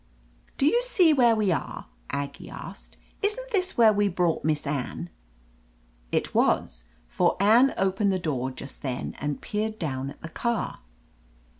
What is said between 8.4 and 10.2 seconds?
just then and peered down